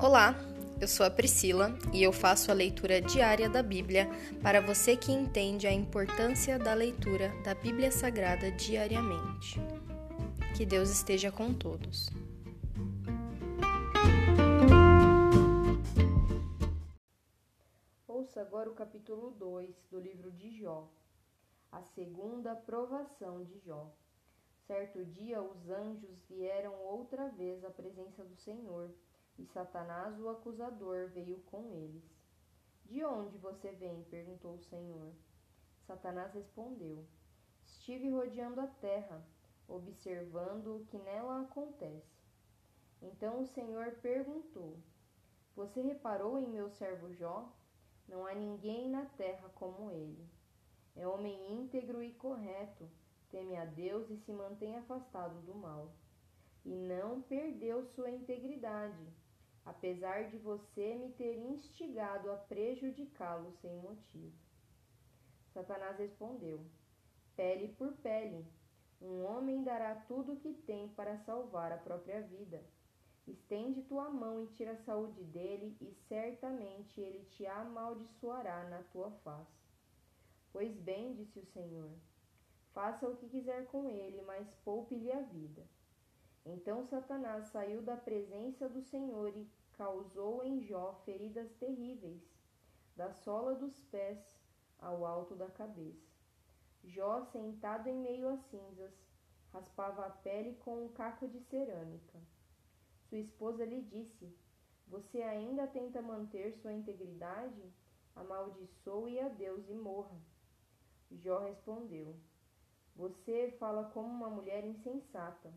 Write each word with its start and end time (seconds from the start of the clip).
Olá, 0.00 0.32
eu 0.80 0.86
sou 0.86 1.04
a 1.04 1.10
Priscila 1.10 1.76
e 1.92 2.04
eu 2.04 2.12
faço 2.12 2.52
a 2.52 2.54
leitura 2.54 3.00
diária 3.00 3.50
da 3.50 3.64
Bíblia 3.64 4.08
para 4.40 4.60
você 4.60 4.96
que 4.96 5.10
entende 5.10 5.66
a 5.66 5.72
importância 5.72 6.56
da 6.56 6.72
leitura 6.72 7.32
da 7.42 7.52
Bíblia 7.52 7.90
Sagrada 7.90 8.48
diariamente. 8.52 9.58
Que 10.56 10.64
Deus 10.64 10.88
esteja 10.88 11.32
com 11.32 11.52
todos. 11.52 12.10
Ouça 18.06 18.40
agora 18.40 18.70
o 18.70 18.74
capítulo 18.74 19.32
2 19.32 19.84
do 19.90 19.98
livro 19.98 20.30
de 20.30 20.60
Jó, 20.60 20.88
a 21.72 21.82
segunda 21.82 22.54
provação 22.54 23.42
de 23.42 23.58
Jó. 23.58 23.92
Certo 24.64 25.04
dia, 25.04 25.42
os 25.42 25.68
anjos 25.68 26.22
vieram 26.30 26.72
outra 26.84 27.28
vez 27.30 27.64
à 27.64 27.70
presença 27.70 28.24
do 28.24 28.36
Senhor 28.36 28.94
e 29.38 29.46
Satanás, 29.46 30.18
o 30.18 30.28
acusador, 30.28 31.10
veio 31.10 31.38
com 31.42 31.70
eles. 31.70 32.02
De 32.84 33.04
onde 33.04 33.38
você 33.38 33.70
vem? 33.70 34.02
perguntou 34.10 34.54
o 34.54 34.62
Senhor. 34.62 35.12
Satanás 35.86 36.34
respondeu: 36.34 37.06
Estive 37.64 38.10
rodeando 38.10 38.60
a 38.60 38.66
terra, 38.66 39.24
observando 39.68 40.76
o 40.78 40.86
que 40.86 40.98
nela 40.98 41.42
acontece. 41.42 42.18
Então 43.00 43.40
o 43.40 43.46
Senhor 43.46 43.92
perguntou: 44.02 44.76
Você 45.54 45.80
reparou 45.82 46.36
em 46.36 46.48
meu 46.48 46.68
servo 46.70 47.12
Jó? 47.12 47.48
Não 48.08 48.26
há 48.26 48.34
ninguém 48.34 48.90
na 48.90 49.06
terra 49.06 49.48
como 49.50 49.92
ele. 49.92 50.28
É 50.96 51.06
homem 51.06 51.52
íntegro 51.52 52.02
e 52.02 52.12
correto, 52.14 52.90
teme 53.30 53.56
a 53.56 53.64
Deus 53.64 54.10
e 54.10 54.16
se 54.16 54.32
mantém 54.32 54.76
afastado 54.76 55.40
do 55.42 55.54
mal. 55.54 55.92
E 56.64 56.74
não 56.74 57.22
perdeu 57.22 57.84
sua 57.84 58.10
integridade 58.10 59.06
apesar 59.68 60.30
de 60.30 60.38
você 60.38 60.94
me 60.94 61.10
ter 61.12 61.36
instigado 61.36 62.30
a 62.30 62.36
prejudicá-lo 62.36 63.52
sem 63.60 63.76
motivo. 63.76 64.36
Satanás 65.52 65.98
respondeu: 65.98 66.64
Pele 67.36 67.68
por 67.76 67.92
pele. 67.98 68.46
Um 69.00 69.24
homem 69.24 69.62
dará 69.62 69.94
tudo 69.94 70.32
o 70.32 70.40
que 70.40 70.52
tem 70.52 70.88
para 70.88 71.18
salvar 71.18 71.70
a 71.70 71.76
própria 71.76 72.20
vida. 72.22 72.62
Estende 73.26 73.82
tua 73.82 74.08
mão 74.08 74.42
e 74.42 74.46
tira 74.48 74.72
a 74.72 74.84
saúde 74.84 75.22
dele, 75.22 75.76
e 75.80 75.92
certamente 76.08 77.00
ele 77.00 77.24
te 77.26 77.46
amaldiçoará 77.46 78.64
na 78.68 78.82
tua 78.84 79.10
face. 79.22 79.68
Pois 80.50 80.74
bem, 80.78 81.14
disse 81.14 81.38
o 81.38 81.44
Senhor, 81.44 81.90
faça 82.72 83.06
o 83.06 83.16
que 83.16 83.28
quiser 83.28 83.66
com 83.66 83.88
ele, 83.88 84.22
mas 84.22 84.48
poupe-lhe 84.64 85.12
a 85.12 85.20
vida. 85.20 85.62
Então 86.46 86.86
Satanás 86.86 87.48
saiu 87.48 87.82
da 87.82 87.96
presença 87.96 88.68
do 88.68 88.80
Senhor 88.80 89.36
e 89.36 89.46
causou 89.78 90.44
em 90.44 90.60
Jó 90.60 91.00
feridas 91.04 91.52
terríveis, 91.54 92.20
da 92.96 93.12
sola 93.12 93.54
dos 93.54 93.78
pés 93.84 94.18
ao 94.76 95.06
alto 95.06 95.36
da 95.36 95.48
cabeça. 95.48 96.10
Jó, 96.82 97.22
sentado 97.26 97.88
em 97.88 97.96
meio 97.96 98.28
às 98.28 98.40
cinzas, 98.50 98.92
raspava 99.52 100.04
a 100.04 100.10
pele 100.10 100.54
com 100.56 100.84
um 100.84 100.88
caco 100.88 101.28
de 101.28 101.38
cerâmica. 101.42 102.18
Sua 103.08 103.18
esposa 103.18 103.64
lhe 103.64 103.80
disse: 103.82 104.36
Você 104.88 105.22
ainda 105.22 105.64
tenta 105.68 106.02
manter 106.02 106.52
sua 106.54 106.72
integridade? 106.72 107.72
Amaldiçoe 108.16 109.20
a 109.20 109.28
Deus 109.28 109.68
e 109.68 109.74
morra. 109.74 110.20
Jó 111.08 111.38
respondeu: 111.38 112.16
Você 112.96 113.52
fala 113.60 113.84
como 113.90 114.08
uma 114.08 114.28
mulher 114.28 114.64
insensata. 114.64 115.52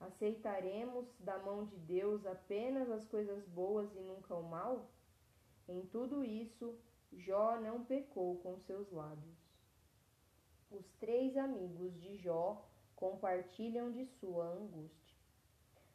Aceitaremos 0.00 1.06
da 1.18 1.38
mão 1.38 1.64
de 1.64 1.76
Deus 1.76 2.24
apenas 2.24 2.88
as 2.90 3.04
coisas 3.06 3.44
boas 3.48 3.92
e 3.96 4.00
nunca 4.00 4.34
o 4.34 4.48
mal? 4.48 4.88
Em 5.68 5.84
tudo 5.86 6.24
isso, 6.24 6.78
Jó 7.12 7.60
não 7.60 7.84
pecou 7.84 8.36
com 8.38 8.58
seus 8.60 8.90
lábios. 8.92 9.36
Os 10.70 10.86
três 11.00 11.36
amigos 11.36 11.98
de 12.00 12.16
Jó 12.16 12.64
compartilham 12.94 13.90
de 13.90 14.06
sua 14.06 14.44
angústia. 14.44 15.16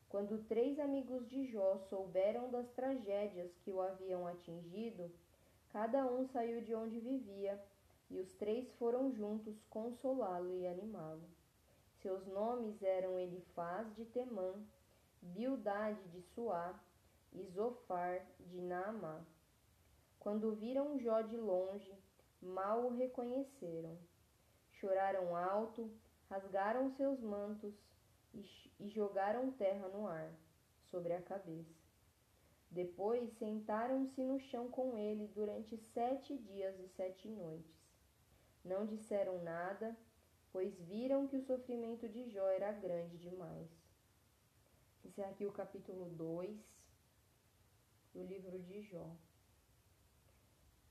Quando 0.09 0.43
três 0.47 0.79
amigos 0.79 1.27
de 1.27 1.45
Jó 1.45 1.77
souberam 1.89 2.51
das 2.51 2.69
tragédias 2.71 3.51
que 3.63 3.71
o 3.71 3.81
haviam 3.81 4.27
atingido, 4.27 5.11
cada 5.69 6.05
um 6.05 6.27
saiu 6.27 6.61
de 6.61 6.75
onde 6.75 6.99
vivia, 6.99 7.59
e 8.09 8.19
os 8.19 8.31
três 8.33 8.71
foram 8.73 9.11
juntos 9.11 9.55
consolá-lo 9.69 10.55
e 10.55 10.67
animá-lo. 10.67 11.27
Seus 12.03 12.27
nomes 12.27 12.83
eram 12.83 13.17
Elifaz 13.17 13.95
de 13.95 14.03
Temã, 14.03 14.61
Bildade 15.21 16.03
de 16.09 16.21
Suá 16.21 16.77
e 17.31 17.45
Zofar 17.45 18.27
de 18.41 18.59
Naamá. 18.59 19.25
Quando 20.19 20.53
viram 20.53 20.99
Jó 20.99 21.21
de 21.21 21.37
longe, 21.37 21.97
mal 22.41 22.87
o 22.87 22.93
reconheceram. 22.97 23.97
Choraram 24.73 25.33
alto, 25.33 25.89
rasgaram 26.29 26.91
seus 26.91 27.21
mantos 27.21 27.73
e, 28.33 28.45
jogaram 28.89 29.53
terra 29.53 29.87
no 29.87 30.05
ar, 30.05 30.29
sobre 30.91 31.13
a 31.13 31.21
cabeça. 31.21 31.73
Depois 32.69 33.31
sentaram-se 33.37 34.21
no 34.21 34.41
chão 34.41 34.69
com 34.69 34.97
ele 34.97 35.27
durante 35.27 35.77
sete 35.77 36.37
dias 36.37 36.77
e 36.81 36.87
sete 36.89 37.29
noites. 37.29 37.81
Não 38.61 38.85
disseram 38.85 39.41
nada 39.41 39.95
pois 40.53 40.79
viram 40.81 41.27
que 41.27 41.35
o 41.35 41.41
sofrimento 41.41 42.07
de 42.07 42.29
Jó 42.29 42.47
era 42.47 42.71
grande 42.71 43.17
demais. 43.17 43.67
Esse 45.03 45.19
é 45.19 45.25
aqui 45.25 45.47
o 45.47 45.51
capítulo 45.51 46.07
2 46.11 46.55
do 48.13 48.23
livro 48.23 48.59
de 48.59 48.83
Jó. 48.83 49.17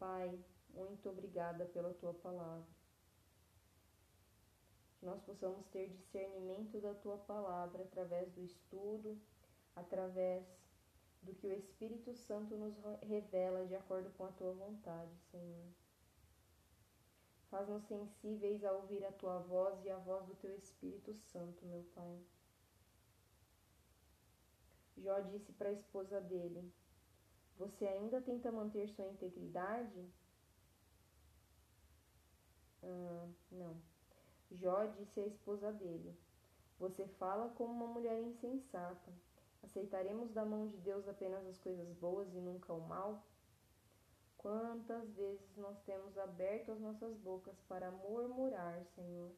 Pai, 0.00 0.37
muito 0.75 1.09
obrigada 1.09 1.65
pela 1.67 1.95
tua 1.95 2.12
palavra. 2.12 2.67
Que 4.99 5.06
nós 5.06 5.23
possamos 5.23 5.65
ter 5.69 5.89
discernimento 5.91 6.81
da 6.81 6.94
tua 6.94 7.19
palavra 7.19 7.84
através 7.84 8.33
do 8.33 8.43
estudo, 8.43 9.17
através 9.77 10.44
do 11.23 11.33
que 11.34 11.47
o 11.47 11.53
Espírito 11.53 12.12
Santo 12.15 12.56
nos 12.56 12.75
revela 13.00 13.65
de 13.65 13.77
acordo 13.77 14.11
com 14.11 14.25
a 14.25 14.33
tua 14.33 14.53
vontade, 14.53 15.17
Senhor. 15.31 15.81
Faz-nos 17.53 17.85
sensíveis 17.85 18.65
a 18.65 18.73
ouvir 18.73 19.05
a 19.05 19.13
tua 19.13 19.39
voz 19.41 19.85
e 19.85 19.91
a 19.91 19.99
voz 19.99 20.25
do 20.25 20.35
teu 20.37 20.57
Espírito 20.57 21.13
Santo, 21.13 21.67
meu 21.67 21.85
Pai. 21.95 22.19
Jó 24.97 25.21
disse 25.21 25.53
para 25.53 25.69
a 25.69 25.73
esposa 25.73 26.19
dele: 26.19 26.73
Você 27.59 27.87
ainda 27.87 28.23
tenta 28.23 28.51
manter 28.51 28.89
sua 28.89 29.07
integridade? 29.07 30.03
Ah, 32.83 33.29
não. 33.51 33.77
Jó 34.53 34.87
disse 34.87 35.21
à 35.21 35.27
esposa 35.27 35.71
dele: 35.75 36.19
Você 36.79 37.07
fala 37.07 37.51
como 37.51 37.71
uma 37.71 37.87
mulher 37.87 38.19
insensata. 38.23 39.12
Aceitaremos 39.62 40.33
da 40.33 40.43
mão 40.43 40.69
de 40.69 40.79
Deus 40.79 41.07
apenas 41.07 41.47
as 41.47 41.59
coisas 41.59 41.93
boas 41.99 42.33
e 42.33 42.41
nunca 42.41 42.73
o 42.73 42.81
mal? 42.81 43.23
Quantas 44.43 45.09
vezes 45.15 45.57
nós 45.57 45.81
temos 45.83 46.19
aberto 46.19 46.73
as 46.73 46.81
nossas 46.81 47.17
bocas 47.19 47.55
para 47.69 47.93
murmurar, 47.93 48.85
Senhor, 48.87 49.31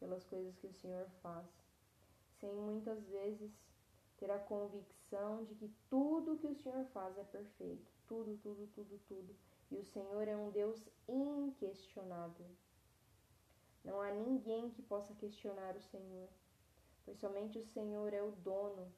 pelas 0.00 0.24
coisas 0.24 0.56
que 0.56 0.66
o 0.66 0.72
Senhor 0.72 1.06
faz, 1.22 1.46
sem 2.40 2.50
muitas 2.54 3.06
vezes 3.08 3.52
ter 4.16 4.30
a 4.30 4.38
convicção 4.38 5.44
de 5.44 5.54
que 5.54 5.70
tudo 5.90 6.38
que 6.38 6.46
o 6.46 6.54
Senhor 6.54 6.82
faz 6.94 7.18
é 7.18 7.24
perfeito, 7.24 7.92
tudo, 8.08 8.38
tudo, 8.38 8.66
tudo, 8.74 8.98
tudo, 9.06 9.36
e 9.70 9.76
o 9.76 9.84
Senhor 9.84 10.26
é 10.26 10.34
um 10.34 10.50
Deus 10.50 10.82
inquestionável. 11.06 12.48
Não 13.84 14.00
há 14.00 14.12
ninguém 14.12 14.70
que 14.70 14.80
possa 14.80 15.12
questionar 15.12 15.76
o 15.76 15.82
Senhor, 15.82 16.30
pois 17.04 17.18
somente 17.18 17.58
o 17.58 17.62
Senhor 17.62 18.14
é 18.14 18.22
o 18.22 18.30
dono 18.30 18.90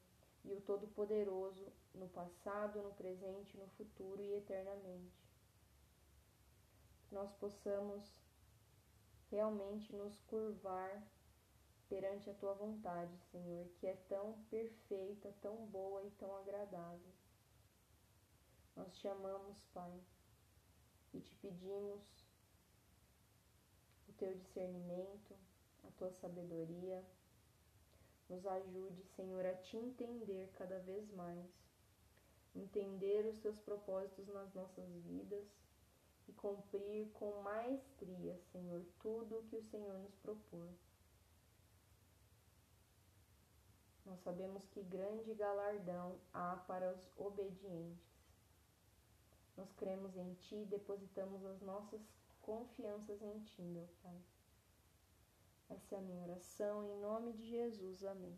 e 0.45 0.53
o 0.53 0.61
Todo-Poderoso 0.61 1.67
no 1.93 2.07
passado, 2.07 2.81
no 2.81 2.93
presente, 2.93 3.57
no 3.57 3.67
futuro 3.71 4.21
e 4.21 4.35
eternamente 4.35 5.24
nós 7.15 7.31
possamos 7.35 8.03
realmente 9.31 9.95
nos 9.95 10.19
curvar 10.23 11.01
perante 11.87 12.29
a 12.29 12.33
tua 12.33 12.53
vontade, 12.53 13.17
Senhor, 13.31 13.69
que 13.79 13.87
é 13.87 13.95
tão 14.09 14.43
perfeita, 14.49 15.33
tão 15.41 15.65
boa 15.67 16.03
e 16.03 16.11
tão 16.11 16.35
agradável. 16.35 17.13
Nós 18.75 18.93
te 18.97 19.07
amamos, 19.07 19.63
Pai, 19.73 19.97
e 21.13 21.21
te 21.21 21.33
pedimos 21.37 22.03
o 24.09 24.13
teu 24.13 24.35
discernimento, 24.35 25.33
a 25.85 25.91
tua 25.91 26.11
sabedoria. 26.11 27.01
Nos 28.27 28.45
ajude, 28.45 29.05
Senhor, 29.15 29.45
a 29.45 29.55
te 29.55 29.77
entender 29.77 30.51
cada 30.57 30.79
vez 30.79 31.09
mais, 31.11 31.49
entender 32.53 33.25
os 33.25 33.39
teus 33.39 33.57
propósitos 33.59 34.27
nas 34.27 34.53
nossas 34.53 34.89
vidas 35.05 35.64
e 36.27 36.33
cumprir 36.33 37.09
com 37.13 37.41
maestria, 37.41 38.37
Senhor, 38.51 38.85
tudo 38.99 39.39
o 39.39 39.43
que 39.43 39.55
o 39.55 39.63
Senhor 39.63 39.97
nos 39.99 40.15
propôs. 40.15 40.95
Nós 44.05 44.19
sabemos 44.21 44.67
que 44.67 44.83
grande 44.83 45.33
galardão 45.33 46.19
há 46.31 46.55
para 46.67 46.93
os 46.93 47.11
obedientes. 47.17 48.15
Nós 49.57 49.71
cremos 49.73 50.15
em 50.15 50.33
Ti 50.35 50.55
e 50.55 50.65
depositamos 50.65 51.43
as 51.45 51.61
nossas 51.61 52.01
confianças 52.41 53.21
em 53.21 53.39
Ti, 53.39 53.61
meu 53.61 53.87
Pai. 54.03 54.21
Essa 55.69 55.95
é 55.95 55.97
a 55.97 56.01
minha 56.01 56.21
oração, 56.21 56.83
em 56.83 57.01
nome 57.01 57.33
de 57.33 57.49
Jesus. 57.49 58.03
Amém. 58.03 58.37